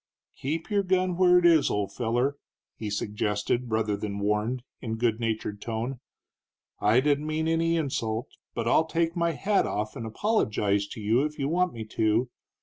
"Keep 0.37 0.71
your 0.71 0.81
gun 0.81 1.15
where 1.15 1.37
it 1.37 1.45
is, 1.45 1.69
old 1.69 1.91
feller," 1.93 2.35
he 2.75 2.89
suggested, 2.89 3.69
rather 3.69 3.95
than 3.95 4.17
warned, 4.17 4.63
in 4.81 4.95
good 4.97 5.19
natured 5.19 5.61
tone. 5.61 5.99
"I 6.79 7.01
didn't 7.01 7.27
mean 7.27 7.47
any 7.47 7.77
insult, 7.77 8.27
but 8.55 8.67
I'll 8.67 8.85
take 8.87 9.15
my 9.15 9.33
hat 9.33 9.67
off 9.67 9.95
and 9.95 10.07
apologize 10.07 10.87
to 10.93 10.99
you 10.99 11.21
if 11.23 11.37
you 11.37 11.47
want 11.47 11.73
me 11.73 11.85
to. 11.85 12.31